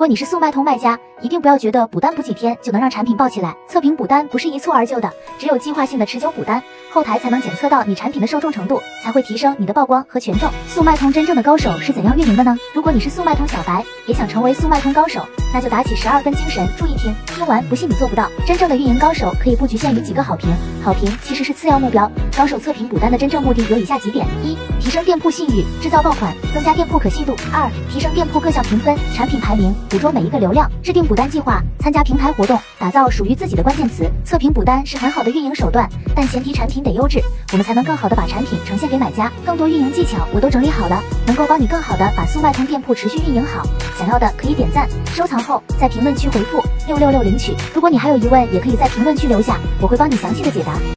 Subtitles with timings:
[0.00, 3.54] 如果你是速卖通卖家，一定不要觉得补单补几天就能让产品爆起来。
[3.68, 10.48] 测评补单不是一蹴而就的，只有计划性的持久补单，后台才能检测到你产品的受众程度，才会提升你的曝光和权重。
[10.66, 12.56] 速卖通真正的高手是怎样运营的呢？
[12.72, 18.26] 如果你是速卖通小白，也想成为速卖通高手，那就打起十二分精神，注意听，听完不信你做不到。
[18.46, 20.48] 真正的运营高手可以不局限于几个好评，
[20.82, 22.10] 好评其实是次要目标。
[22.40, 29.74] 高手测评补单的真正目的有以下几点：一、提升店铺信誉，制造爆款，增加店铺可信度；二、提升店铺各项评分、产品排名。
[29.90, 34.10] 捕捉每一个流量，制定补单计划，参加平台活动，打造属于自己的关键词。
[34.24, 35.86] 测评补单是很好的运营手段，
[36.16, 37.20] 但前提产品得优质，
[37.52, 39.30] 我们才能更好的把产品呈现给买家。
[39.44, 43.66] 更多运营技巧我都整理好了，能够帮你更好的把速卖通店铺持续运营好。
[43.98, 47.54] 想要的可以点赞收藏后，在评论区回复六六六领取。
[47.74, 50.72] 如果你还有疑问，也可以在评论区留下，我会帮你详细的解答。